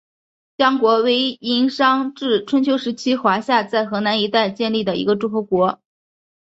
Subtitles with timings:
[0.57, 5.79] 江国为殷商至春秋时期华夏在河南一带建立的一个诸侯国。